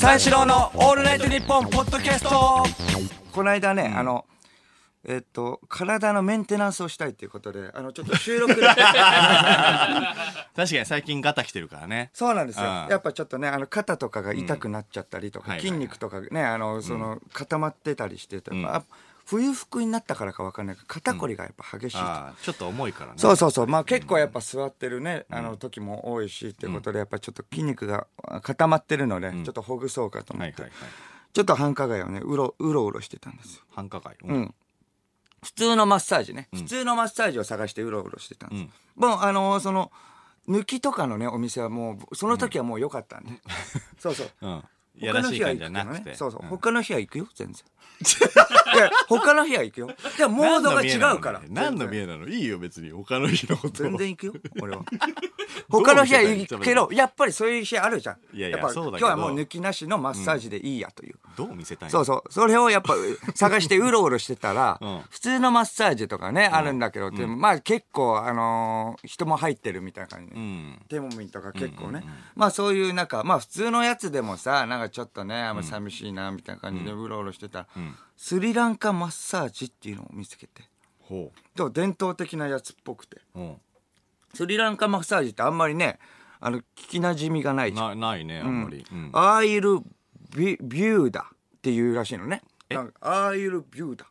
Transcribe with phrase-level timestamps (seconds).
[0.00, 2.64] 三四郎のオールナイトニッポンポッドキャスト。
[3.30, 4.24] この間ね、あの
[5.04, 10.14] えっと体のメンテナンスをしたいっていうことであのちょっと 収録確か
[10.56, 12.10] に最近ガタ来てるからね。
[12.14, 12.64] そうなんですよ。
[12.64, 12.88] うん。
[12.88, 15.60] やっぱちょっとねあの肩とかが痛くなっちゃったりとか、うん。
[15.60, 18.82] 筋肉とかねあのその固まってたりしてて、あ
[19.32, 23.14] 冬服になったからかわかんないけど肩こりがやっぱ激しいと、あーちょっと重いからね。
[23.16, 23.66] そうそうそう。
[23.66, 28.06] まあ結構やっぱ座ってるね、あの時も多いしっていうことでやっぱちょっと筋肉が
[28.42, 30.90] 固まってるので、ちょっとほぐそうかと思って、はいはいはい。
[31.32, 33.62] ちょっと繁華街をねうろうろうろしてたんですよ。
[33.70, 34.16] 繁華街？
[34.22, 34.54] ううん。
[35.42, 38.70] 普通のマッサージね、普通のマッサージを探してうろうろしてたんです、うん。
[39.08, 39.90] もうあのーその
[40.46, 43.30] 抜きとかのねお店はもうその時はもう良かったんで、
[43.98, 44.30] そうそう。
[44.42, 44.64] うん
[44.98, 46.14] いやらしい感じじゃなくて。
[46.14, 46.48] そうそう、ん。
[46.48, 47.64] 他の日は行くよ全然。
[48.74, 49.90] いや他の日は行くよ。
[50.18, 51.42] でもモードが違うから。
[51.48, 52.26] 何の見えなの？
[52.26, 53.82] いいよ別に他の日のこと。
[53.82, 54.82] 全然行くよ俺は。
[55.68, 58.36] 他の日は行くけどやっぱりそういう日あるじゃん。
[58.36, 62.32] いやいやっぱ今日はもう抜きなしのマッサージでいいやという、どう見せたいのそうそう。
[62.32, 62.94] それをやっぱ
[63.34, 65.00] 探してうろうろしてたら、 うん。
[65.10, 70.32] 普通のマッサージとかね、あるんだけど、でもまあ結構、あのー人も入ってるみたいな感じ。
[70.32, 70.78] で、うん。
[70.88, 77.66] テモミンとか結構ね、まあそういうなんか、まあ普通のやつでもさ、なんかちょっとね、あんま寂しいな、みたいな感じでうろうろしてた。
[77.76, 77.96] ら、ん。
[78.16, 80.62] スリランカマッサージっていうのを見つけて、
[81.00, 83.20] ほでも伝統的なやつっぽくて、
[84.34, 85.98] スリランカマッサージってあんまりね、
[86.40, 88.00] あの、聞き馴染みがないじゃん。
[88.00, 88.84] なないねあんまり。
[88.90, 89.10] うん。
[89.12, 89.80] アーイル
[90.34, 92.42] ビビューダっていうらしいのね。
[93.00, 94.06] アーイルビューダ。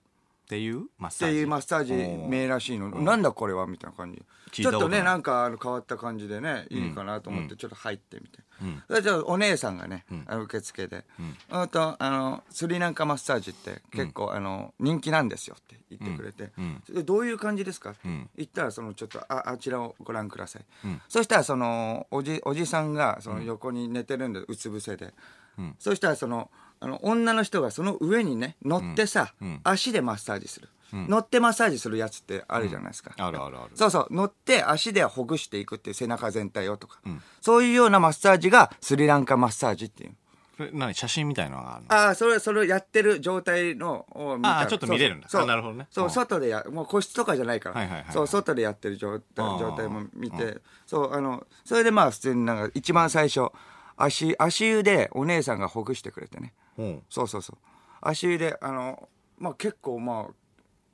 [0.52, 1.38] っていうマッってサージ？
[1.38, 1.94] いうマッサージ
[2.28, 3.68] 名らしいの、なんだこれは？
[3.68, 4.22] みたいな感じ。
[4.52, 9.02] ちょっとねなんかあの変わった感じでねいいかなと思ってちょっと入ってみて、うん。
[9.02, 11.06] じゃあお姉さんがね、あの受付で、
[11.50, 16.52] あとあのスリランカマッサージって結構、あの人気なんですよって言ってくれて、
[16.94, 17.92] うどういう感じですか？
[17.92, 18.30] ってん。
[18.36, 20.64] 言ったらそのちょっとああちらをご覧ください、
[21.08, 25.14] そしたらそのおじおじさんがその横に寝てるんでうつ伏せで、
[25.62, 25.76] ん。
[25.80, 26.52] そしたらその
[26.82, 33.70] あの女の人がその上にね乗ってさ、ん足でマッサージする、乗ってマッサージするやつってあるじゃないですか、あるあるある。
[33.76, 37.00] そうそう乗って足でほぐしていくっていう背中全体をとか、
[37.40, 40.16] そういうようなマッサージがスリランカマッサージっていう。
[40.58, 40.94] それ何？
[40.94, 41.94] 写真みたいのがあるの？
[41.94, 44.60] ああそれそれをやってる状態のを見た。
[44.62, 45.30] あーちょっと見れるんだ。
[45.30, 45.88] そうなるほどね。
[45.90, 46.10] そううん。
[46.10, 48.14] 外でやもう個室とかじゃないから、はいはいはいはい。
[48.14, 53.50] そう外でやってる状態状態も見て、そうあのそれでまあ普通になんか一番最初
[53.98, 57.04] 足足湯でお姉さんがほぐしてくれてねうん。
[57.10, 57.58] そうそうそう。
[58.02, 60.34] 足湯であのまあ結構まあ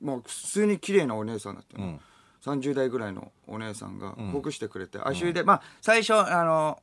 [0.00, 2.00] まあ普通に綺麗なお姉さんだったね、
[2.44, 6.82] 30代ぐらいのお姉さんがほぐしてくれて、足湯でまあ最初あの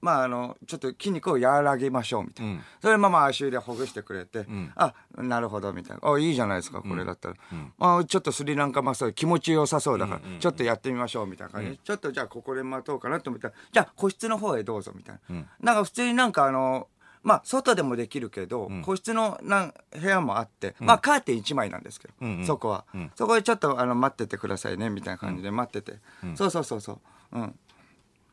[0.00, 2.60] まああのちょっと筋肉を和らげましょうみたいな、うん。
[2.80, 4.72] それまあまあ足湯でほぐしてくれて、ん。
[4.74, 6.10] あなるほどみたいな。
[6.10, 7.34] あいいじゃないですかこれだったら、
[7.78, 16.88] まあ、ちょっとスリランカマッサージ気持ちよさそうだから、ちょっとやってみましょうみたいな感じで、ちょっとじゃあここで待とうかなと思ったらじゃあ個室の方へどうぞみたいな、なんか普通になんかあの
[17.22, 22.46] まあ外でもできるけど、個室のなん部屋もあって、まあカーテン1枚なんですけど、うんうん。
[22.46, 25.98] そこは、そこでちょっとあの待っててくださいねみたいな感じで待ってて、
[26.34, 26.92] そうそうそうそ
[27.32, 27.38] う。
[27.38, 27.54] うん。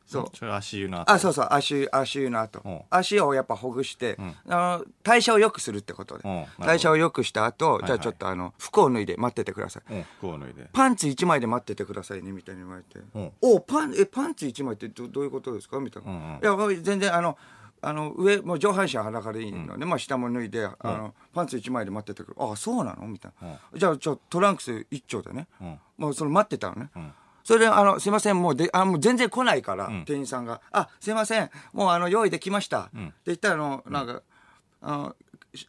[0.08, 1.12] そう足湯の後。
[1.12, 1.48] あそうそう。
[1.50, 2.80] 足足湯の後、うん。
[2.88, 4.16] 足をやっぱほぐして、
[4.48, 10.70] あの代謝を良くするってことで、代謝を良くした後、いじゃあちょっとあの服を脱いで待っててください、うん服を脱いで。
[10.72, 13.32] パンツ1枚で待っててくださいねみたいに言われて「うん。
[13.42, 16.20] おパンえパンツ1枚ってどどういうことですか?」みたいな「うんう
[16.62, 16.72] ん。
[16.72, 17.36] いや全然あの
[17.80, 23.06] あの上もう上半身は裸でいいので、まあ、下も脱いで、あのパンツ1枚で待っててくるあそうなの？
[23.06, 25.78] みたいな、じゃあちょトランクス1丁でね、ん。
[25.96, 27.12] もうその待ってたのね、ん。
[27.44, 34.22] それであの「すいませんもうであもう全然来ないから、店員さんが「あすいませんもうあの用意できました」って言ったらあのなんか、
[34.82, 35.14] あ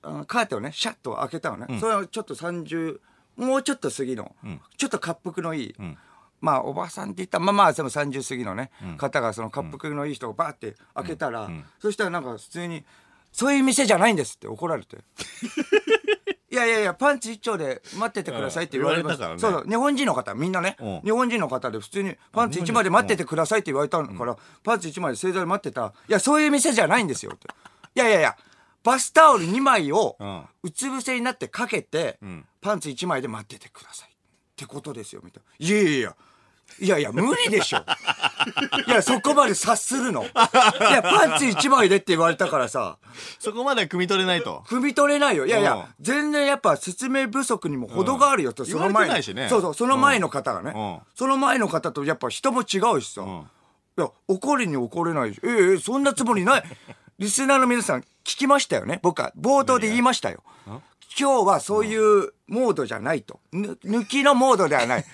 [0.04, 3.00] のカーテンをねシャッと開けたのね、それをちょっと30
[3.38, 4.36] もうちょっと過ぎの、
[4.76, 5.76] ちょっと滑腹のいい、
[6.42, 12.86] まあおばさんって言ったらまあまあその30過ぎのね、方がその滑腹のいい人をバーって開けたら、そしたらなんか普通に
[13.32, 14.98] 「そういう店じゃないんです」って怒られて。
[16.52, 19.40] いやいやいやパンツ一丁で待っててくださいって言われました、からね。
[19.40, 19.66] そうそう。
[19.68, 21.02] 日本人の方みんなね、うん。
[21.02, 25.82] 日本人の方で普通にパンツ一枚で待っててくださいって言われたから、パンツ一枚で正座で待ってた。
[25.82, 27.48] ら「いやそういう店じゃないんですよ」って
[27.94, 28.38] 「いやいやいや
[28.84, 30.44] バスタオル2枚をうん。
[30.64, 32.46] うつ伏せになってかけて、ん。
[32.62, 34.12] パンツ1枚で待っててくださいっ
[34.56, 35.66] てことですよみたいな。
[35.66, 36.16] いやいやいや
[36.80, 37.80] いやいや無理でしょ。
[38.88, 40.24] いやそこまで察するの。
[40.24, 42.98] いやパンツ1枚でって言われたからさ。
[43.40, 44.64] そこまでは汲み取れないと。
[44.68, 45.46] 踏み取れないよ。
[45.46, 45.84] いやいや、うん。
[46.00, 48.70] 全然やっぱ説明不足にも程があるよと、うん。
[48.70, 49.48] その前言われてないしね。
[49.50, 51.00] そうそうその前の方がね、うん。
[51.16, 53.50] その前の方とやっぱ人も違うしさ、ん。
[53.98, 55.42] いや怒りに怒れないし。
[55.44, 56.64] ええええそんなつもりない。
[57.18, 59.00] リスナーの皆さん聞きましたよね。
[59.04, 60.42] 僕は冒頭で言いましたよ
[61.18, 63.40] 今日はそういうモードじゃないと。
[63.52, 65.06] ぬ抜きのモードではない。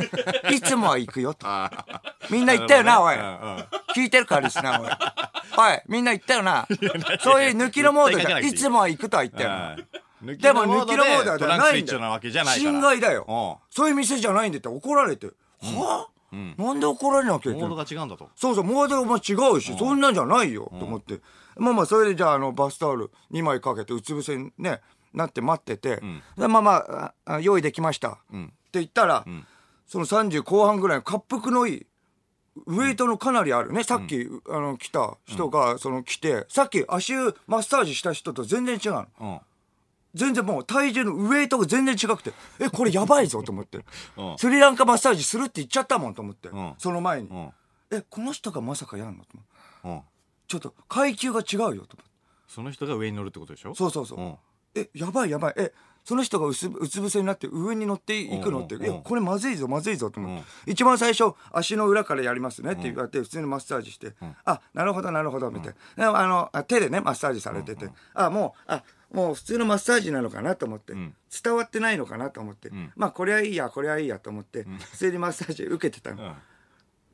[0.53, 1.47] いつもは行くよと。
[2.29, 3.15] みんな言ったよな、おい。
[3.95, 4.89] 聞いてるからリスナー、おい。
[5.57, 6.67] おい、みんな言ったよな。
[7.21, 9.75] そういう抜きのモードじゃ、いつもは行くとは言ったよな。
[10.21, 12.19] でも抜きのモードではないんだよ。
[12.55, 13.73] 侵害だようん。
[13.73, 15.27] そういう店じゃないんだって怒られて。
[15.61, 16.07] は？
[16.33, 18.29] ぁなんで怒られなきゃいけないモードが違うんだと。
[18.35, 21.21] そうそう、モードも違うし、そんなんじゃないよ、と思って。
[21.57, 24.81] まあまあ、それでじゃあ、あの、バスタオル2枚かけて、うつ伏せにね、
[25.15, 26.01] なって待ってて、
[26.37, 28.09] でまあまあ用意できました。
[28.09, 28.17] っ
[28.71, 29.25] て言ったら、
[29.87, 31.85] その30後半ぐらいの滑腹のいい、
[32.67, 33.83] ウエイトのかなりあるね。
[33.83, 39.07] さっき、あの、来た人が、その、来て、さっき足湯マッサージした人と全然違うの。
[39.19, 39.39] うん。
[40.13, 43.79] 全然もう体重のウエイトが全然違くて、え、これやばいぞと思って
[44.15, 44.35] うん。
[44.37, 46.75] スリランカマッサージするって言っちゃったもんと思ってん。
[46.77, 47.33] その前にう。
[47.33, 47.53] ん。
[47.91, 49.51] え、この人がまさかやんのと思って
[49.89, 50.01] うん。
[50.47, 52.03] ちょっと階級が違うよと思って。
[52.47, 53.75] その人が上に乗るってことでしょ？
[53.75, 54.37] そうそうそう。
[54.79, 54.81] ん。
[54.81, 55.53] え、やばいやばい。
[55.57, 55.73] え、
[56.03, 58.63] その人がうつうつ伏せになって上に乗っていくの？
[58.63, 60.71] って、いや、うんうんこれまずいぞ、まずいぞと思って。
[60.71, 64.13] 一番最初、足の裏からやりますねって言われて、普通にマッサージして、
[64.45, 66.11] あ、なるほど、なるほど、みたいな。
[66.11, 71.15] であのあ、手でね、マッサージされてて、あ、もう、あ、もう普通のマッサージなのかなと思って、ん。
[71.43, 76.23] 伝わってないのかなと思って、まあ、これはいいや、これはいいやと思って、普通にマッサージ受けてたの。
[76.23, 76.33] うん。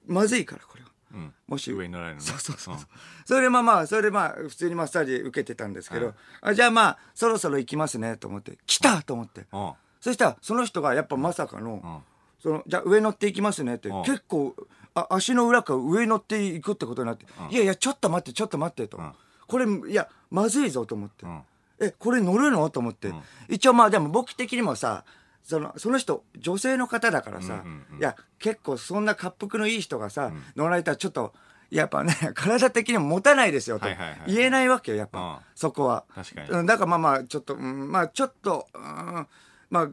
[0.07, 0.90] まずいから、これは。
[1.13, 1.33] うん。
[1.47, 2.27] もし上に乗られるのね。
[2.27, 2.87] そうそうそうそう。
[3.25, 9.45] それでまあまあ、それでまあ、普通にマッサージ受けてたんですけど、あじゃあまあ、そろそろ行きますね、と思って、来たと思って。
[9.51, 9.61] うん。
[9.61, 9.73] うん。
[9.99, 12.03] そしたら、その人がやっぱまさかの、ん
[12.41, 14.55] その、じゃあ上乗っていきますねって、ん結構、
[14.93, 18.99] あ足の裏から上乗っていくってことになって、いやいや、ちょっと待って、ちょっと待ってと。
[19.47, 21.25] これ、いや、まずいぞと思って。
[21.25, 21.41] ん
[21.81, 23.11] え、これ乗るのと思って。
[23.49, 25.03] 一応まあでも僕的にもさ、
[25.43, 27.63] その、その人、女性の方だからさ、
[27.99, 31.33] いや、結構そんな滑腹のいい人がさ、乗られたらちょっと、
[31.71, 33.87] やっぱね、 体的にも持たないですよと
[34.27, 35.35] 言えないわけよ、やっぱ、うん。
[35.55, 36.03] そこは。
[36.13, 36.49] 確かに。
[36.49, 39.27] うんだからまあまあ、ちょっと、うんまあちょっと、うん
[39.69, 39.89] まあ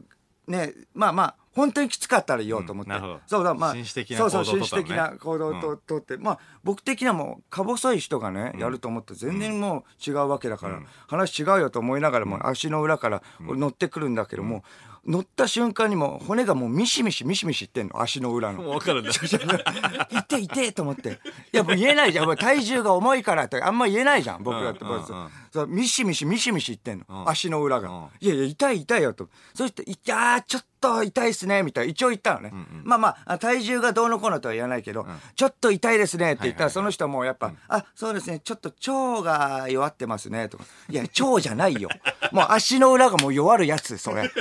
[0.47, 2.91] ね、まあまあ、本当にきつかったら言おうと思って。
[2.91, 3.21] うんなるほど。
[3.27, 5.09] そうだ、まあ、紳士的なそうそう、行動を紳士取ったのね。
[5.09, 14.63] 的な行動をと取って、まあ、僕的にはもう、か細い人がね、やると思って、全然もう違うわけだから、話違うよと思いながらも、足の裏から乗ってくるんだけども、
[15.07, 18.63] 乗った瞬間にもう骨がもうミシミシミシミシいってんの、足の裏の。
[18.63, 19.11] もう分かるんだ。
[20.11, 21.19] 痛い痛いと思って。
[21.53, 22.35] いや、もう言えないじゃん。
[22.37, 24.79] 体重が重いからって、あんま言えないじゃん、僕だって。
[24.81, 27.23] うんうんうんそうミシミシミシミシいってんの。
[27.23, 27.89] ん足の裏が。
[27.89, 29.29] うんいやいや、痛い痛いよと。
[29.53, 31.91] そして、いやー、ちょっと痛いっすね、みたいな。
[31.91, 32.53] 一応言ったのね。
[32.83, 40.65] まあまあ、体重がどうのこうのとは言わないけど、ちょっと痛いですねって言ったら、その人もやっぱ、あ、そうですね、ちょっと腸が弱ってますね、とか。
[40.89, 41.89] いや、腸じゃないよ。
[42.31, 44.31] もう足の裏がもう弱るやつ、それ。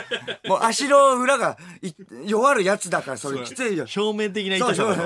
[0.48, 1.92] もう足の裏がい
[2.26, 3.86] 弱るやつだから、それきついよ。
[3.96, 4.96] 表面的な痛さ。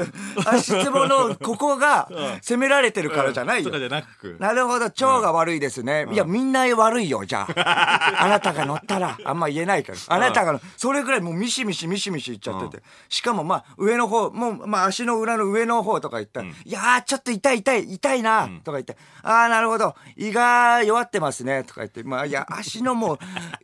[0.46, 2.08] 足つぼのここが
[2.40, 3.78] 責められてるからじゃないよとか。
[3.78, 4.36] じゃなく。
[4.38, 6.06] なるほど、腸が悪いですね。
[6.12, 8.24] いや、みんな悪いよ、じゃあ。
[8.24, 9.98] あなたが乗ったら、あんま言えないから。
[10.08, 12.82] あなたが、それぐらいもうミシミシミシミシいっちゃってて。
[13.08, 23.18] しかもまあ、上の方、もう、まあ足の裏の上の方とか言ったら、いやー、ちょっと痛い痛い、痛いな、とか言って、あー、なるほど、胃が弱ってますね、とか言って、まあ、いや、足のもう、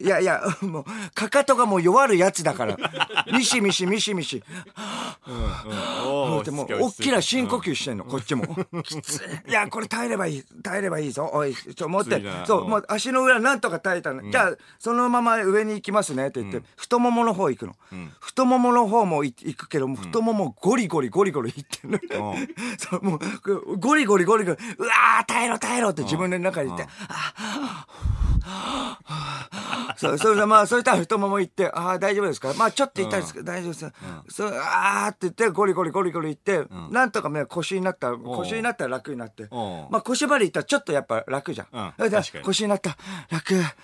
[0.04, 0.84] いやいや、もう、
[1.14, 2.76] かかとがもう弱るやつだから、
[3.32, 4.42] ミシミシミシミシ。
[6.06, 8.44] おでもう、大きな深呼吸してんの、こっちも。
[8.82, 9.16] きつ
[9.46, 9.50] い。
[9.50, 10.44] いや、これ耐えればいい。
[10.62, 11.30] 耐えればいいぞ。
[11.32, 12.22] おい、ちょ、思って。
[12.46, 14.30] そうう、んもう足の裏なんとか耐えたの。
[14.30, 17.76] じゃあ、そのまま上に行きますねって言って、太ももの方行くの。
[18.20, 22.34] 太ももの方もい行くけど、太ももゴリゴリゴリゴリ行ってるの。
[22.78, 26.86] そう、もう、ゴリゴリゴリゴリ、うわー、耐えろ耐えろって自分の中に言って、
[29.96, 32.54] そう、それでまあ、それとは太もも行って、ああ、大丈夫ですか？
[32.54, 33.92] まあ、ちょっと痛いですけど、大丈夫です。
[34.28, 39.48] そう、ああって言って、ゴリゴリゴリゴリ行って、なんとかね、腰になった、腰になったら楽になって。
[39.90, 41.66] まあ、腰まで行ったらちょっとやっぱ楽じゃん。
[41.72, 42.96] うんそれで確かに腰になった、
[43.30, 43.54] 楽。
[43.56, 43.74] は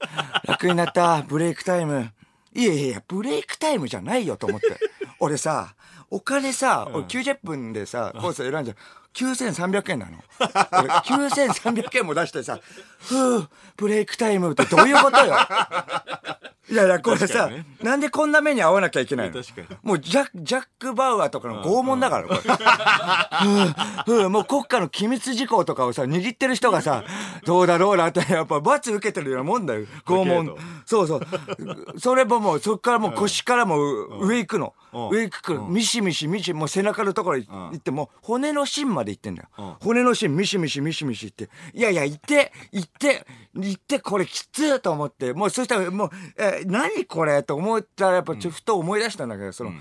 [0.00, 2.10] あ、楽になった、ブレイクタイム。
[2.54, 4.66] いやいやいや、ブレイクタイムじゃないよと思って。
[5.20, 5.74] 俺さ、
[6.10, 8.76] お金さ、俺90分でさ、コース選んじゃう。
[9.14, 10.12] 9300円なの。
[10.40, 12.58] 俺9300円も出してさ、
[12.98, 15.34] ふぅ、ブレイクタイムってどういうことよ。
[16.70, 19.42] いやいや、これさ、ねなんでこんな目に遭わなきゃいけないの？
[19.42, 22.40] 確かにもうジャック、ジャック・バウアーとかの拷問だから、これ。
[22.40, 27.04] ふぅもう国家の機密事項とかをさ、握ってる人がさ、
[27.44, 29.84] どうだろうなって、やっぱ罰受けてるようなもんだよ。
[30.06, 30.56] 拷問。
[30.86, 31.26] そうそう。
[31.98, 34.74] それももう、そっからもう腰からもう上行くの。
[34.78, 39.48] うん上行くから、ミシミシミシ、もう背中のところ行って、もう骨の芯まで行ってんだよ。
[39.62, 39.76] ん。
[39.80, 49.72] 骨の芯ミシミシミシミシ行って、いやいや、行って、行って、行って、これきつーと思って、もうそしたらもう、えー何これと思ったらやっぱちょっとふと思い出したんだけど、その、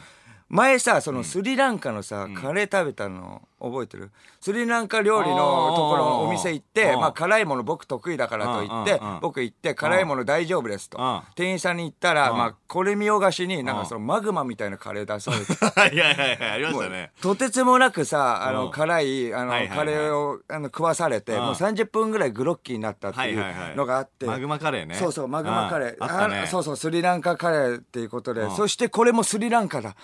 [0.53, 4.11] 前さそのスリランカのさ、カレー食べたの覚えてる？
[4.39, 5.41] スリランカ料理のと
[5.89, 10.99] ころのお店行ってまあ辛いもの僕得意だからと言ってうんうんうん僕行って辛いもの大丈夫ですと。
[10.99, 11.21] うん。
[11.33, 12.37] 店員さんに言ったらうん。
[12.37, 13.77] まあこれ見よがしになん。
[13.77, 15.53] うんかそのマグマみたいなカレー出されて。
[15.65, 17.11] はいはいはいはいありましたね。
[17.19, 18.55] とてつもなくさあうん。
[18.65, 19.77] の辛いあのはいはいはい。
[19.79, 21.39] カレーをあの食わされてうん。
[21.45, 23.75] もう30分ぐらいグロッキーになったっていうはいはいはい。
[23.75, 24.27] のがあって。
[24.27, 24.93] マグマカレーね。
[24.93, 25.95] そうそうマグマカレー。
[25.95, 26.03] うん。
[26.03, 26.41] あったね。
[26.41, 28.41] あそうそうスリランカカレーっていうことで。
[28.41, 28.51] うん。
[28.55, 29.95] そしてこれもスリランカだ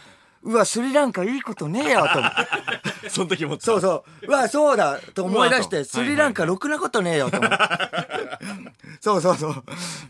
[0.44, 2.32] うわスリランカいいことねえよと 思っ
[3.04, 4.28] てその時もそうそう。
[4.28, 7.58] うわそうだと思い出してスリランカろくなことねえよと思って
[9.02, 9.64] そうそうそう。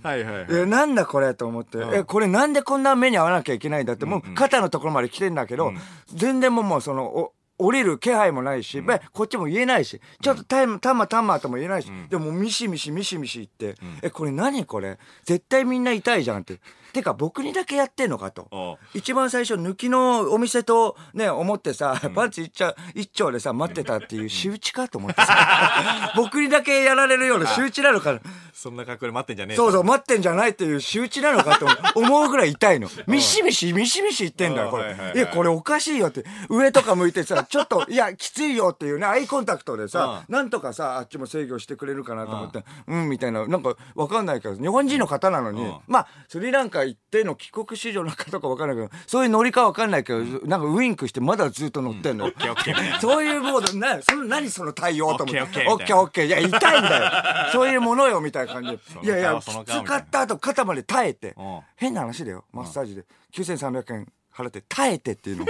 [0.03, 0.45] はいはいはい。
[0.50, 1.93] えなんだこれと思って、ん。
[1.93, 5.74] えこれなんでこんな目に合わなきゃいけないんだって、もう肩のところまで来てんだけど、
[6.13, 14.98] 全然もうもうそのお降りる気配もないし、べこっちも言えないしちょっとタイムタマタマとも言えないし、でもミシミシミシミシ言って、えこれ何これ？
[15.25, 16.59] 絶対みんな痛いじゃんって
[16.91, 18.77] てか僕にだけやってんのかと。
[18.93, 26.13] 一番最初抜きのお店とね思ってさ、パンツ一丁一丁でさ待ってたっていう仕打ちかと思ってさ。
[26.15, 28.19] 僕にだけやられるような仕打ちなのかな。
[28.53, 32.29] そんな格好で待ってんじゃねえそうそう、待ってんじゃないっていう仕打ちなのかと思う。
[32.29, 32.89] ぐらい痛いの。
[33.08, 34.84] ミシミシ、ミシミシ言ってんだよ、これ。
[34.84, 35.13] はいはいは。
[35.13, 35.17] い。
[35.17, 36.24] いや、これおかしいよって。
[36.50, 45.63] 上とか向いてさ、ちょっと、いや、きついよっていうね、アイコンタクトでさ、なんとかさ、あっちも制御してくれるかなと思って、うん、みたいな、なんかわかんないけど、日本人の方なのに。
[45.63, 52.31] うん、まあ、スリランカ行っての帰国子女の方かわかんないけど、そういうノリかわかんないけど、なんかウインクしてまだずっと乗ってんの。
[53.01, 55.41] そういうモード、な、その何その対応と思って。
[55.41, 55.51] オッ
[55.86, 56.25] ケーオッケー。
[56.25, 57.51] いや、痛いんだよ。
[57.51, 58.79] そういうものよ、みたいな感じ。
[59.03, 61.36] いやいや、きつかった後、肩まで耐えて。
[61.75, 62.45] 変な話だよ。
[62.51, 63.05] マッサージで。
[63.33, 65.45] 9300円払って、耐えてっていうの。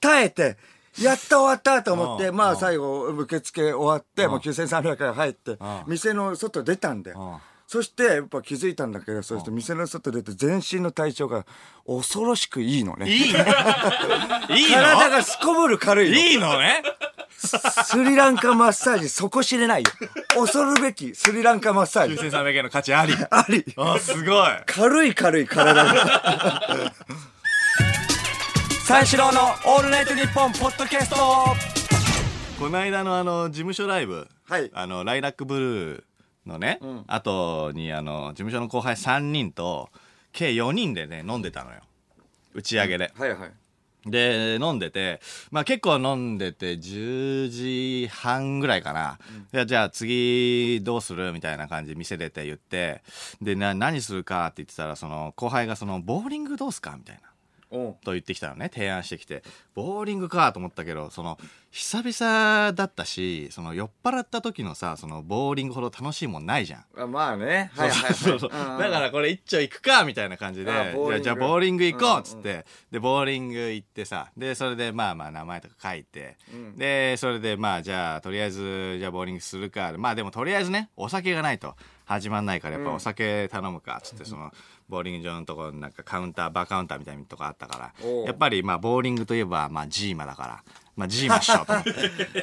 [0.00, 0.56] 耐えて、
[1.00, 7.40] やっと終わったと思って、まあ最後、受付終わって、もう9300円入って、店の外出たんだよ。
[7.66, 11.44] そして、やっぱ気づいたんだけど、そして店の外出て全身の体調が
[11.86, 13.08] 恐ろしくいいのね。
[13.10, 13.38] いいの？
[14.56, 14.76] いいの？
[14.76, 16.16] 体がすこぶる軽いの。
[16.16, 16.82] いいのね？
[17.36, 19.90] スリランカマッサージ、底知れないよ。
[20.34, 22.14] 恐るべきスリランカマッサージ。
[22.14, 23.64] 9300円の価値ありあり。
[23.76, 26.92] あすごい軽い軽い体が。
[28.86, 31.16] 三四郎のオールナイトニッポンポッドキャスト
[32.58, 36.02] この間のあの事務所ライブ、はいあのライラックブルー
[36.46, 39.90] のね、後にあの事務所の後輩3人と
[40.32, 41.80] 計4人でね飲んでたのよ。
[42.52, 43.52] 打ち上げで、はいはい。
[44.06, 49.18] で飲んでて、まあ、結構飲んでて10時半ぐらいかな、
[49.54, 51.32] いやじゃあ次どうする？
[51.32, 53.02] みたいな感じで店出て言って。
[53.40, 56.96] でな何するかって言ってたらその後輩がそのボーリングどうすか？
[56.98, 57.22] みたいな
[58.04, 58.70] と言ってきたのね。
[58.72, 59.42] 提案してきて。
[59.74, 61.36] ボーリングかと思ったけどその
[61.72, 66.84] 久々だったしその酔っ払った時のさそのボーリングほど楽しいもんないじゃん。
[66.96, 67.72] あまあね。
[67.74, 68.14] はいはいはい。
[68.14, 76.76] そうそううんだからこれ一丁行くかみたいな感じでじゃあボーリング行こうっつっうんて、でボーリング行ってさでそれでまあまあ名前とか書いて、ん。
[76.76, 79.92] でそれでまあじゃあとりあえずじゃあボーリングするか。
[79.98, 81.74] まあでもとりあえずねお酒がないと。
[82.06, 84.52] 始まんないからやっぱお酒頼むかっつってその
[84.88, 90.62] ボーリング場のところになんかカウンターバーカウンターみたいなとこあったからやっぱりまあボーリングといえばまあジーマだから
[90.96, 91.90] まあジーマっしょと思って。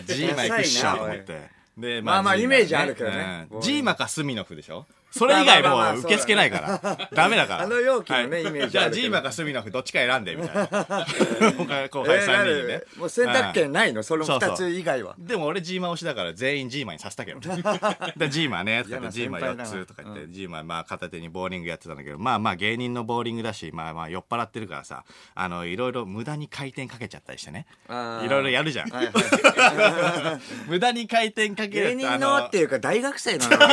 [0.13, 1.49] ジーマ行くっしょと思って。
[1.77, 3.47] でまあまあジーイメージあるけどね。
[3.51, 3.61] うん。
[3.61, 4.85] ジーマかスミノフでしょ？
[5.11, 7.07] それ以外まあまあまあもう受け付けないから。
[7.13, 7.63] ダメだから。
[7.63, 10.65] あの容器のねはいイメージじゃあ、あるけどジーマかスミノフどっちか選んで、みたいな。
[10.65, 12.87] 後輩後輩3えーな人にねる。
[12.97, 14.03] もう選択権ないの？
[14.03, 15.15] そのそうそう二つ以外は。
[15.19, 17.61] でも俺ジーマ推しだから全員ジーマにさせたけどね。
[18.15, 25.03] でジーマね、とか言って、ジーマ4先輩だなつとか言って、ジーマまあ片手にボーリングやってたんだけど、まあまあ芸人のボーリングだし、まあまあ酔っ払ってるからさ、
[25.35, 27.65] あの、いろいろ無駄に回転かけちゃったりしてね。
[27.89, 28.91] いろいろやるじゃん。
[30.67, 33.57] 無駄に回転かける芸と人のっていうか大学生なの？
[33.57, 33.65] ボ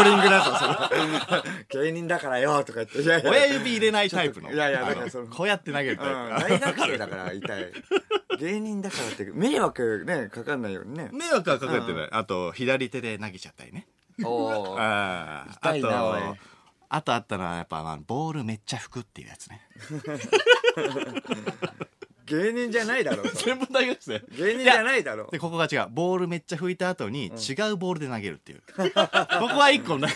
[0.00, 0.63] ーリングだとその
[1.70, 4.52] 芸人だからよとか言っていやいや親指入れないタイプの。
[4.52, 6.12] いやいやだからそのこうやって投げるタイプ。
[6.12, 6.18] うん
[6.58, 7.72] 大学生だから痛い
[8.38, 12.08] 芸人だからって迷惑ねかかんないようにね迷惑はかかってない。
[12.10, 13.86] あと、左手で投げちゃったりね。
[14.22, 15.52] おーああ。
[15.52, 16.20] 痛いなおい
[16.88, 19.60] あと、あったのは、やっぱ、まあ、ボールめっちゃ吹くっていうやつね。
[22.26, 24.22] 芸人じゃないだろそれ全部大学生。
[24.36, 25.88] 芸人じゃないだろで、ここが違う。
[25.90, 27.28] ボールめっちゃ吹いた後に、違
[27.70, 28.62] うボールで投げるっていう。
[28.74, 30.10] ここは一個投げる。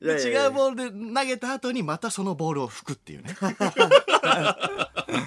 [0.00, 3.34] いやいやいや違うボールで投げた後に、またそのボールを吹くっていうね。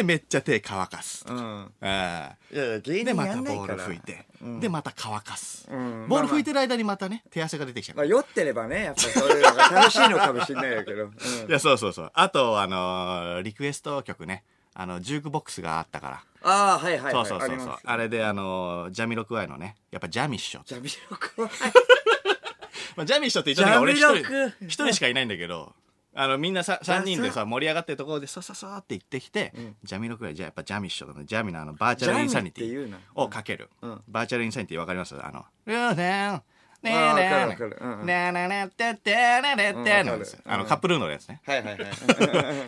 [0.00, 1.24] で、めっちゃ手乾かす。
[1.28, 2.36] うんああ。
[2.52, 4.26] いやいや芸で、人またボールやんないから吹いて。
[4.60, 5.68] で、また乾かす。
[5.70, 11.10] んボール吹いてる間にまたね、手汗が出てきちゃうまあ酔ってればねやっぱそういうのが楽しいのかもしれないけどうん
[11.48, 12.10] いや、そうそうそう。
[12.14, 14.44] あと、あのーリクエスト曲ね。
[14.72, 16.24] あの、ジュークボックスがあったから。
[16.42, 17.82] ああはいはいそうはいそうそうそうあります。
[17.84, 20.62] あれで、あのージャミロクワイのね、やっぱジャミッショ。
[20.64, 21.50] ジャミロクワイ
[22.96, 25.74] まあ、ジャミッショって言った時は俺一ジャミロク人、一人しかいないんだけど、
[26.22, 29.52] あのみんなさ3人でさ盛り上がってるところでさささって行ってきて、
[29.84, 33.22] ジャミのくらいじゃあやっぱジャミッシュとかジャミのあのバーチャルインサニティジャミって言うな。
[33.22, 34.00] をかける、うん。
[34.08, 35.14] バーチャルインサニティわかります？
[35.18, 36.42] あの「ルーデン
[36.82, 41.76] ねあーねわかるわかるうんうんねねねてってねねってのですようんあのカップルーノのやつねはいはいはい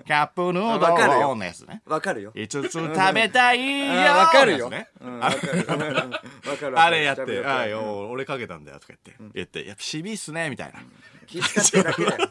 [0.06, 10.80] カップヌーわかるよドルのやつねわかるよ5つ食べたいよあわかるよのやつねうんわかるわかるわかるあれやって「ジャミのああよ俺かけたんだよ」とか言って言って「やっぱしびっすね」みたいな
[11.26, 12.28] 気使ってるだけだよ。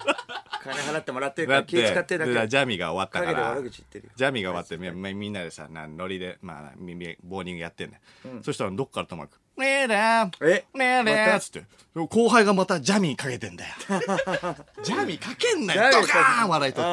[0.64, 2.48] 金払ってもらってるから気使ってるだけ。
[2.48, 4.12] ジャミが終わったから悪口言ってるよ。
[4.16, 6.78] ジャミが終わってみみみんなでさなノリでまあ
[7.24, 8.00] ボーニングやってんね、
[8.44, 10.66] そしたらどっからともかく「ねえだえ？
[10.74, 11.64] ねえだ」つって。
[11.94, 13.74] 後輩がまたジャミかけてんだよ。
[14.82, 15.92] ジャミかけんなよ。
[15.92, 16.86] ドカーン笑いとっ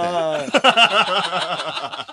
[0.45, 0.50] て。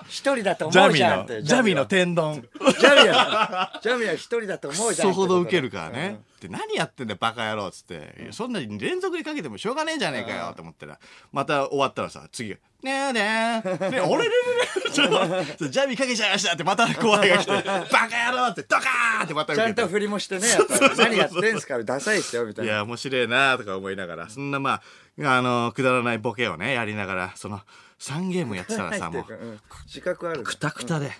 [0.08, 1.86] 一人だと思うじゃんジャミのは。
[1.86, 2.46] 天丼。
[2.80, 10.98] ジャミは一人だと思うじゃんそほどウケるからね、で何やってんだよバカ野郎っつって、そんなに連続でかけてもしょうがねえじゃねえかよと思ったら
[11.32, 12.50] また終わったらさ次。
[12.50, 13.90] が「ねえねえ。
[13.90, 20.96] ねえ俺ねねちょっとジャミかけちゃいました」ってまた後輩が来て「バカ野郎!」ってドカーンってまたちゃんと振りもしてねやっぱり。
[20.96, 22.72] 何やってんすかダサいっすよみたいな。
[22.72, 24.28] いや面白いなとか思いながら。
[24.28, 24.82] そんなまあ
[25.24, 27.62] あのくだらないボケをねやりながらその
[27.98, 29.32] 3ゲームやってたらさもう。
[29.32, 31.10] うん自覚あるくたくたで、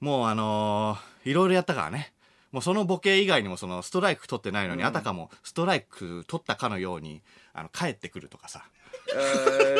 [0.00, 2.12] もうあのーいろいろやったからね
[2.52, 8.64] もうそのボケ以外にもそのストライク取ってないのに、あたかもストライク取ったかのようにあの帰ってくるとかさ。
[9.14, 9.18] え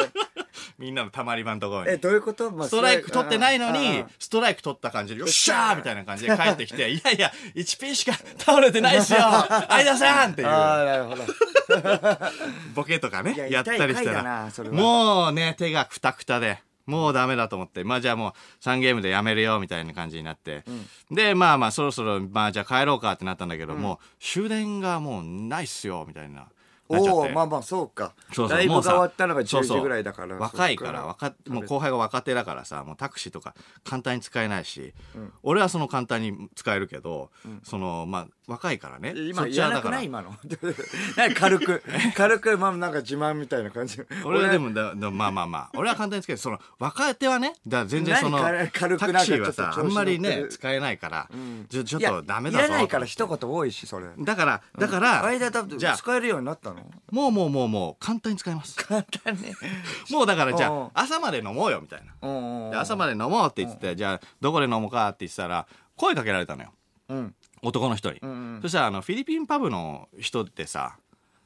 [0.03, 0.11] ー。
[0.79, 1.91] みんなのたまり場のところに。
[1.91, 2.51] えどういうこと？
[2.51, 9.19] まあストライク取ってないのにストライク取った感じでよっしゃーみたいな感じで帰ってきて いやいや1ピンしか倒れてないっすよ。
[9.69, 10.49] 相田さんっていう。
[10.49, 12.29] あーなるほど。
[12.75, 14.51] ボケとかねいややったりしたら。
[14.71, 17.85] もうね手がくたくたでもうダメだと思って。
[17.85, 18.33] まあじゃあもう
[18.64, 20.64] 3ゲームでやめるよみたいな感じになって、
[21.11, 26.49] でまあまあそろそろまあじゃあ帰ろうかってなったんだけど、もう終電がもうないっすよみたいな。
[26.90, 28.14] おおまあまあそうか。
[28.33, 29.76] そうそうライブが終わったのが10そうそう。
[29.78, 31.16] 時ぐらいだから若いから
[31.47, 33.54] もう後輩が若手だからさもうタクシーとか
[33.85, 34.95] 簡単に使えないし、
[35.42, 37.30] 俺はその簡単に使えるけど、
[37.62, 39.12] そのまあ若いからね。
[39.14, 40.07] 今言わなくない？
[40.07, 40.31] 今の。
[41.17, 41.83] なんか軽く
[42.17, 44.00] 軽くまあなんか自慢みたいな感じ。
[44.25, 45.71] 俺はでもだだまあまあまあ。
[45.75, 46.38] 俺は簡単に使える。
[46.38, 51.28] その若手はねだ全然その何軽くタクシーはさあんまりね使えないから、
[51.69, 52.64] ちょちょっとダメだぞ。
[52.64, 54.07] いらないから一言多いしそれ。
[54.19, 56.91] だからだから、間だってじゃあ使えるようになったの？
[57.11, 58.76] もうもうもうもう簡単に使えます。
[58.76, 59.52] 簡単ね
[60.11, 60.84] もうだからじゃうん。
[60.87, 62.28] あ朝まで飲もうよみたいな。
[62.28, 66.73] うんで朝まで飲もうって言っててじゃあどこで飲もうかって言ってたら声かけられたのよ。
[67.11, 68.12] うん男の人。
[68.12, 68.62] に、んうん。
[68.62, 70.97] そしたらあのフィリピンパブの人ってさ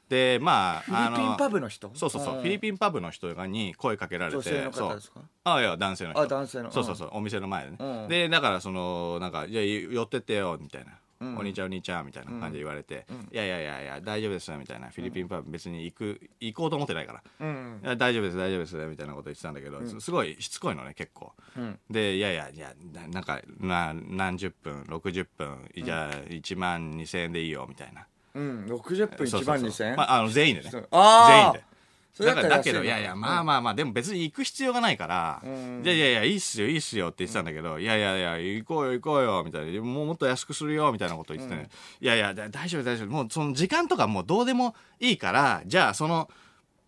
[0.09, 1.91] でまあフィリピンパブの人？
[1.95, 2.41] そうそうそう、ん。
[2.41, 5.19] フィリピンパブの人がに声かけられて女性の方ですか？
[5.19, 5.23] そう。
[5.45, 6.21] あいや男性の人。
[6.21, 6.71] あ男性の。
[6.71, 8.07] そうそうそう、お店の前でね、うん。
[8.07, 10.93] でだからそのなんか「じゃあ寄ってってよ」みたいな、ん
[11.37, 17.95] お兄ちゃんお兄ちゃん」みたいな感じで言われて「いやいやいやいや大丈夫です」みたいなフィリピンパブ別に行く行こうと思ってないから。
[17.95, 21.79] 大丈夫です大丈夫ですみたいなこと言ってたんだけど、すすごいしつこいのね結構、ん。
[21.89, 29.95] でいやいやいやななんかな何十分60分じゃあ1万2000円でいいよみたいな、うん60分1万2000円？
[29.95, 30.69] まあ、あの全員でね。
[30.71, 31.63] 全員で
[32.13, 35.81] それだからだけど安いやいやまあまあまあでも別に行く必要がないから、ん。
[35.83, 41.69] いやいやいやいいっすよいいっすよって言ってたんだけど、いやいやいや行こうよ行こうよみたいなもうもっと安くするよみたいなこと言ってて、ね。
[41.99, 43.07] いやいやだ大丈夫大丈夫。
[43.07, 46.29] もうその時間とかもうどうでもいいからじゃあその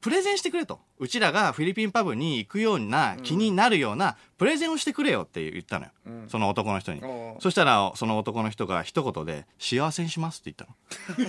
[0.05, 0.79] プレゼンしてくれと。
[0.99, 5.91] うちらがフィリピンパブに行くような気になるようなプレゼンをしてくれよって言ったのよ、
[6.27, 7.01] その男の人に。
[7.39, 10.69] そしたらその男の人が一言で「幸せにします」って言っ
[11.17, 11.21] た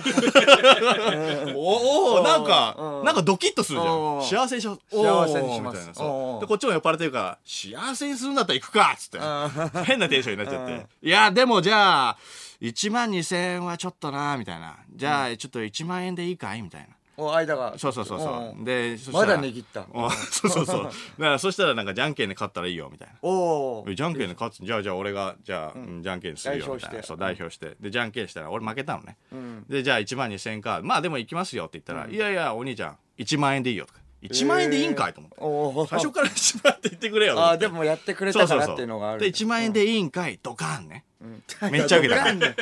[1.49, 1.57] の。
[1.57, 3.01] おおなんかう。
[3.01, 4.21] んなんかドキッとするじゃん。
[4.21, 9.17] 幸せにします幸せにしますみたいなでこっちも酔っ払ってるから幸せにするんだったら行くかっつって。
[9.19, 9.49] あ
[9.85, 10.79] 変なテンションになっちゃっうん。
[10.81, 12.17] ていやでもじゃあ
[12.61, 14.77] 1万2000円はちょっとなみたいな。
[14.95, 16.89] じゃあちょっと1万円でいいかいみたいな。
[16.89, 17.73] お間が。
[17.77, 19.87] そうそうそうそんうでそしたまらだ握った。
[19.91, 20.83] お そうそうそう。
[20.83, 23.15] だからそしたらなんかじゃんけんで勝ったらいいよみたいな。
[23.21, 26.03] おじゃんけんで勝つじゃあじゃあ俺がじゃあ、うん。
[26.03, 26.97] じゃんけんするよみたい代表して。
[26.97, 27.75] なそう代表して。
[27.79, 29.63] でじゃんけんしたら俺負けたのね、ん。
[29.67, 30.81] でじゃあ1万2000円か。
[30.83, 33.99] まあでも行きますよって言ったら、いやいやお兄ちゃん1万円でいいよとか。
[34.23, 39.21] 1万円でいいんかいと思って、おお最初から1万円って言ってくれよあでもやってくれたからっていうのがある。
[39.21, 41.71] で1万円でいいんかいドカーンね、うん。
[41.71, 42.33] めっちゃ受けた。
[42.33, 42.53] めっ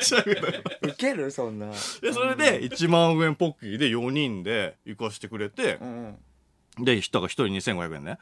[0.00, 0.48] ちゃ受けた。
[0.82, 1.30] ウケる？
[1.30, 1.66] そんな。
[1.66, 6.18] でそれで1万円ポッキーで4人で行かしてくれてう、ん
[6.78, 8.18] で人が1人2500円ね。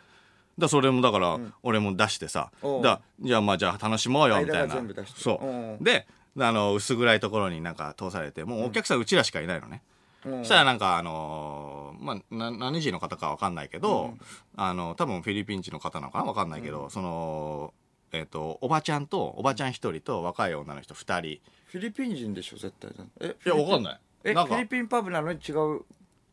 [0.59, 2.83] だそれもだから俺も出してさ、おう。
[2.83, 5.05] だじゃあまあじゃあ楽しもうよみた間いな。
[5.17, 5.47] そう。
[5.47, 5.83] うん。
[5.83, 6.07] で
[6.39, 9.83] あの薄暗いところになんか通されてもうお客さんうちらしかいないのね、
[10.27, 10.39] うん。
[10.41, 14.15] そしたらなんかあのーまあな何人の方かわかんないけど、
[14.57, 16.25] あの多分フィリピン人の方なのかな？
[16.25, 17.73] わかんないけど、その
[18.13, 21.31] えっ、とおばちゃんとおばちゃん一人と若い女の人二人。
[21.31, 22.91] いフィリピン人でしょ絶対。
[23.21, 24.01] えやわかんない。
[24.25, 24.55] えなんか。
[24.55, 25.85] フィリピンパブなのに違う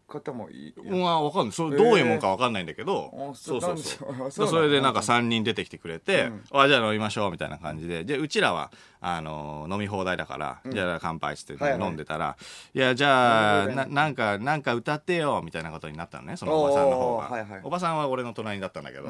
[0.10, 1.52] 方もいいまあわかんない。
[1.54, 3.78] それどういうもんかわかんないんだけど、あそそううそうそう。
[3.78, 4.46] なんですよあそう。
[4.48, 8.04] なのそれでなんか 3人出てきてくれて、あじゃあ飲みましょうみたいな感じで。
[8.04, 12.36] でうちらはあの飲み放題だから、じゃあ乾杯っつって飲んでたら、
[12.74, 19.08] いやじゃあななんかなんか歌ってよみたいなことになったのねそのおばさんの方が、おばさんは俺の隣だったんだけど、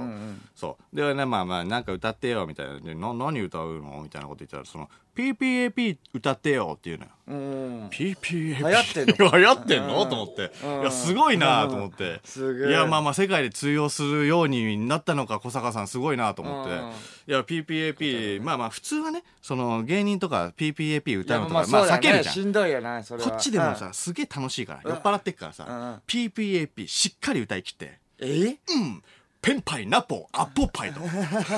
[0.55, 0.95] そう。
[0.95, 3.13] でねまあまあなんか歌ってよみたいな。
[3.13, 4.01] 何歌うの？
[4.03, 7.11] みたいなこと言ったらその PPAP 歌ってよっていうのよ。
[7.27, 9.31] うん PPAP 流行ってんの？
[9.37, 10.05] 流行ってんの？
[10.05, 10.51] と思って。
[10.63, 10.81] うん。
[10.81, 12.21] いやすごいなと思って。
[12.67, 16.71] いやまあまあ世界で通用するようになったのか小坂さんすごいなと思って。
[16.73, 16.77] うん。
[16.77, 16.91] い
[17.27, 22.35] や PPAP まあまあ普通はねその芸人とか PPAP 歌うのとかまあ避けるじゃん。
[22.35, 23.29] ねしんどいよなそれは。
[23.29, 27.99] こっちでもさすげえ楽しいから酔っ払ってっからさん PPAP しっかり歌い切って。
[28.19, 28.25] え？
[28.25, 29.03] うん。
[29.41, 30.99] ペンパイナポアッポパイと。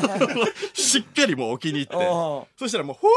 [0.73, 1.93] しっかりもうお気に入って。
[2.57, 3.07] そしたらもう「ほ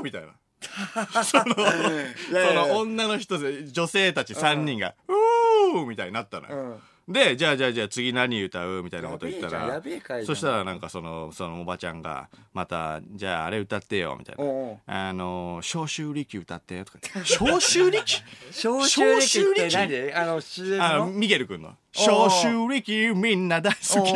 [0.00, 0.28] ー!」みたいな。
[1.22, 8.82] そのその女の人で女性たち3人が「うー!」みたいになったのよ、うんでじゃあじゃあじゃあ次何歌う？
[8.82, 9.80] みたいなこと言ったら
[10.24, 14.42] そしたらなんかそのそのおばちゃんがまた「じゃああれ歌ってよ」みたいな。
[14.42, 16.98] おうおう「あの消臭力歌って」とか。
[17.00, 18.22] 言って「消臭力?
[18.50, 20.12] 」消臭力って何？
[20.14, 21.06] あの CM あの？
[21.06, 24.10] のミゲル君の「消臭力みんな大好き」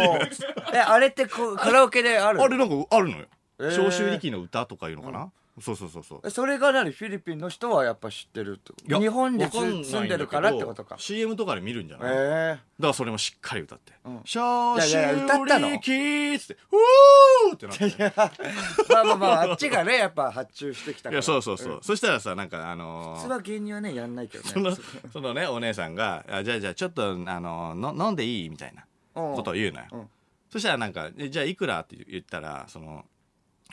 [0.75, 2.43] えあれってこうカラオケである？
[2.43, 3.27] あれなんかあるのよ。
[3.61, 3.71] えー。
[3.71, 5.31] 消臭力の歌とかいうのかな？
[5.61, 6.21] そうそうそうそう。
[6.25, 6.91] えそれが何？
[6.91, 10.97] フィリピンの人はやっぱ知ってるっていや日本でわかんないんだけど住んでるからってことか。
[10.99, 13.93] CM とかで見るんじゃない、だえからそれもしっかり歌って。
[14.05, 17.95] うん「消臭いやいや歌ったの力」っつって「うー!」ってなって。
[17.99, 18.13] え
[18.93, 21.15] まあまあまああっちがねやっぱ発注してきたから。
[21.15, 21.83] いやそうそうそう、ん。
[21.83, 24.51] そしたらさなんかあのー普通は芸人はねやんないけどね。
[24.51, 24.77] その
[25.13, 30.09] そのねお姉さんが「あじゃあじゃあちょっとあのの飲んでいい?」みたいなことを言うのよ、うん。
[30.51, 33.05] そしたらなんかえ「じゃあいくら?」って言ったらその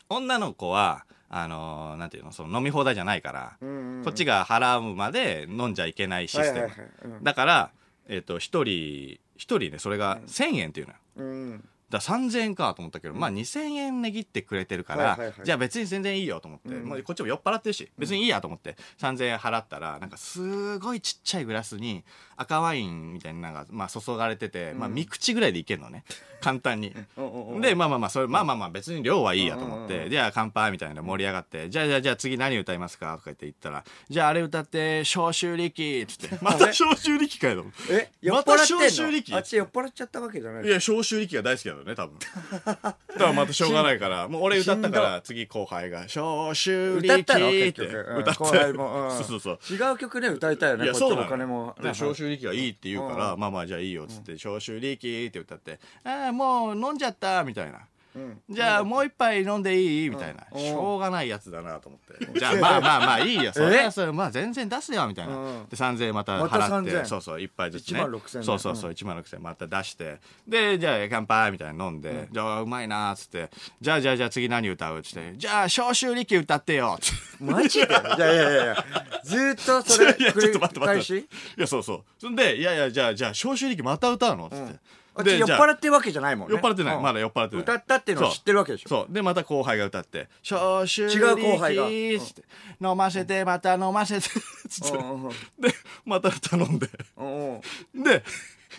[0.10, 4.04] 女の子はあのなんていうのその飲み放題じゃないから、うんうんうん。
[4.04, 7.24] こっちが払うまで飲んじゃいけないシステム、はいはいはいうん。
[7.24, 7.72] だから
[8.10, 11.00] えっ、と一人一人ねそれが1000円っていうのよ。
[11.18, 16.86] うんだから3000円かと思ったけど、まあ2000円値切ってくれてるから、じゃあ別に全然いいよと思って、うん。
[16.86, 18.76] もうこっちも酔っ払ってるし別にいいやと思って。
[19.00, 22.04] 3000円払ったらなんかすごいちっちゃいグラスに
[22.36, 26.04] 赤ワインみたいなのが、まあ、注がれてて、まあ3口ぐらいでいけるのね。
[26.42, 26.94] 簡単に。
[27.62, 36.38] でまあまあまあそれまあまあまあ別に量はいいやと思って、じゃあ乾杯みたいな盛り上がってじゃあじゃあじゃあ次何歌いますかとか言って言ったらじゃああれ歌って消臭力っつって。
[36.44, 38.10] また消臭力かよえ？
[38.30, 39.36] また消臭力？
[39.36, 40.66] あっち酔っ払っちゃったわけじゃない。
[40.66, 42.18] いや、消臭力が大好きだよね、多分。
[42.66, 47.48] だからまたしょうがないから、 もう俺歌ったから、次後輩が、消臭力歌ったの？
[47.48, 48.06] って結局。
[48.10, 48.18] うん。
[48.20, 48.40] 歌って。
[48.40, 49.18] 後輩も、うん。
[49.18, 49.60] そうそうそう。
[49.74, 51.76] 違う曲ね歌いたいよねいや、こっちもそうなのお金も。
[51.82, 57.80] で、消臭力がいいって言うから、まあまあ、じゃあいいよ、つって、消臭力って歌って、ああ、もう飲んじゃった、みたいな。
[58.18, 58.42] うん。
[58.50, 60.10] じゃあもう一杯飲んでいい？
[60.10, 60.60] みたいな、うん。
[60.60, 62.40] しょうがないやつだなと思って。
[62.40, 63.54] じゃあまあまあまあ いいよ。
[63.54, 65.70] それはそれまあ全然出すよみたいな、うん。
[65.70, 66.92] で3000円また払って。
[66.92, 68.00] 3000そうそう一杯ずつね。
[68.00, 68.44] 1万6000円。
[68.44, 70.18] そうそうそう1万6000円また出して。
[70.48, 73.50] でじゃあ乾杯みたいなの飲んで、じゃあうまいなっつって。
[73.80, 75.34] じゃあじゃあじゃあ次何歌うっつって。
[75.38, 76.96] じゃあ消臭力歌ってよ。
[76.98, 77.86] っつってマジで？
[77.88, 78.86] いやいやいや
[79.24, 81.18] ずーっとそれ いやちょっと待って待って。
[81.20, 81.26] い
[81.58, 82.04] やそうそう。
[82.18, 84.48] そんでいやいやじゃあじゃあ消臭力また歌うの？
[84.48, 84.80] っつって、
[85.18, 86.54] あっち酔っ払ってるわけじゃないもんね。
[86.54, 87.04] 酔っ払ってない、うん。
[87.04, 87.64] まだ酔っ払ってない。
[87.64, 88.90] 歌ったっていうのは知ってるわけでしょ。
[88.90, 89.14] そう。
[89.14, 92.44] でまた後輩が歌って「消臭違う後輩が力」つって
[92.80, 94.30] 「飲ませてまた飲ませて」
[94.70, 94.98] つって。
[94.98, 95.32] うんうんうん。
[95.32, 95.36] で
[96.06, 96.90] また頼んで。
[97.18, 98.04] うんうん。
[98.04, 98.24] で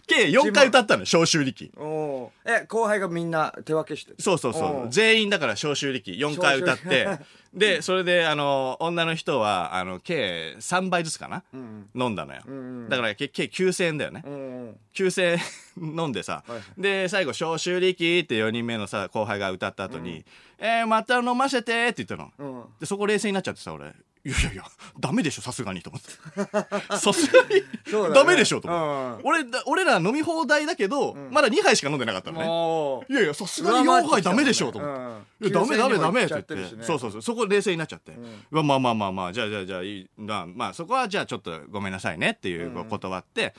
[0.08, 1.70] 計4回歌ったのよ消臭力。
[1.76, 2.62] おー。
[2.62, 4.82] え後輩がみんな手分けしてそうそうそう。
[4.82, 7.06] うん全員だから消臭力4回歌って。
[7.54, 12.52] でそれであの女の人はあの計3倍ずつかな、ん飲んだのよ、んう
[12.86, 12.88] ん。
[12.88, 14.36] だから計計9000円だよね、うんう
[14.70, 14.76] ん。
[14.94, 15.38] 9000
[15.78, 20.24] 円飲んでさ、はいで最後「消臭力」って4人目のさ後輩が歌った後に
[20.58, 22.64] 「えー、また飲ませて」って言ったの、うん。
[22.80, 23.94] でそこ冷静になっちゃってさ俺
[24.28, 24.64] 「いやいやいや
[25.00, 26.08] ダメでしょさすがに」と思って。
[26.98, 28.14] さすがに、そうだね。
[28.14, 29.30] ダメでしょと思って、うん。
[29.30, 33.14] 俺だ俺ら飲み放題だけど、まだ2杯しか飲んでなかったのね。
[33.14, 35.48] いやいやさすがに4杯ダメでしょと思って。
[35.48, 36.76] いやダメダメダメって言って。
[36.76, 37.22] てそうそうそう。
[37.22, 38.12] そこ冷静になっちゃって、
[38.50, 40.08] うわまあまあまあまあじゃあじゃあじゃあいい。
[40.18, 43.54] なまあそこはじゃあちょっとごめんなさいねっていう断って、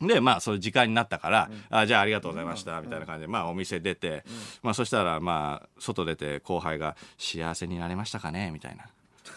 [0.00, 4.24] でまあそういう時間になったから、あじゃあありがとうございました、みたいな感じでまあお店出て、
[4.62, 8.86] まあそしたらまあ外出て後輩が「幸せになれましたかね?」みたいな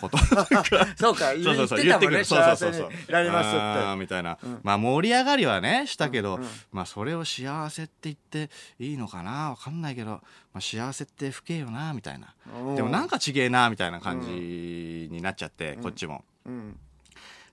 [0.02, 0.18] こと
[0.98, 4.00] そうか言ってたも幸せになりますって。
[4.00, 6.40] みたいな、まあ盛り上がりはねしたけど、
[6.72, 9.52] まあそれを幸せって言っていいのかな？
[9.52, 10.22] わかんないけど、ま
[10.56, 14.30] あ、幸せって不敬よなみたいな、うんでもなんかちげえなみたいな感じ
[15.12, 16.26] になっちゃって、こっちも。
[16.46, 16.80] うん。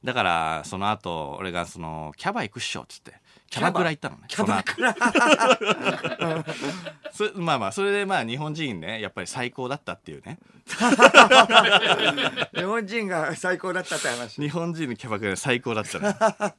[0.04, 3.14] だからその後俺がそのキャバ行くっしょっつって
[3.50, 4.22] キャバクラ行ったのね。
[4.28, 4.94] キャバクラ。
[7.34, 10.38] まあまあ、それでまあ日本人ね、やっぱり最高だったっていうね。
[12.54, 14.38] 日本人が最高だったって話。
[14.40, 16.08] 日本人のキャバクラ最高だったね。
[16.20, 16.54] あ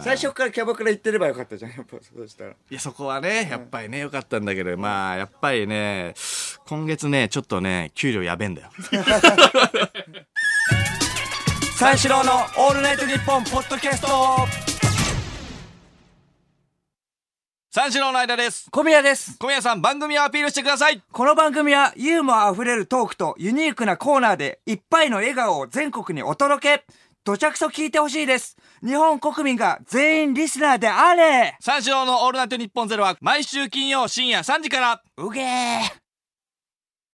[0.00, 2.50] ー最初からキャバクラ行ってればよかったじゃん、やっぱそうしたら。
[2.50, 6.14] いや、そこはね、やっぱりね、良かったんだけど、まあ、やっぱりね、
[6.66, 8.70] 今月ね、ちょっとね、給料やべえんだよ。
[11.76, 14.61] 三四郎のオールナイトニッポンポッドキャスト
[17.74, 18.68] 三四郎の間です。
[18.70, 19.38] 小宮です。
[19.38, 21.02] 小宮さん、番組をアピールしてください。
[21.10, 26.84] この番組はユーモア溢れるトークとユニークなコーナーでいっぱいの笑顔を全国にお届け。
[27.24, 28.58] どちゃくそ聞いてほしいです。
[28.84, 36.01] 日本国民が全員リスナーであれ三四郎のオールナイトニッポンゼロは、毎週金曜深夜3時から、うげー